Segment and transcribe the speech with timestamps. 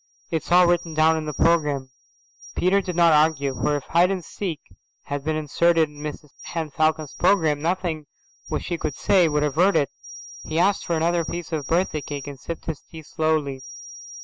[0.31, 1.91] It's all written down in the programme."
[2.55, 4.59] Peter did not argue, for if hide and seek
[5.03, 8.07] had been inserted in Mrs Henne Falcon's programme, nothing
[8.47, 9.91] which he could say would avert it.
[10.43, 13.61] He asked for another piece of birthday cake and sipped his tea slowly.